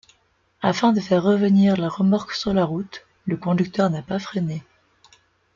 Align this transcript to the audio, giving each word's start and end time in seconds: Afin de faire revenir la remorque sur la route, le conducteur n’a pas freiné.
Afin 0.63 0.93
de 0.93 0.99
faire 0.99 1.21
revenir 1.21 1.77
la 1.77 1.87
remorque 1.87 2.31
sur 2.31 2.55
la 2.55 2.65
route, 2.65 3.05
le 3.27 3.37
conducteur 3.37 3.87
n’a 3.91 4.01
pas 4.01 4.17
freiné. 4.17 4.63